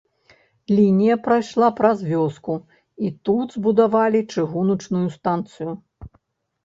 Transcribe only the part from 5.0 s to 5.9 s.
станцыю.